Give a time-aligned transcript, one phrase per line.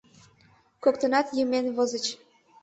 [0.83, 2.05] Коктынат йымен возыч.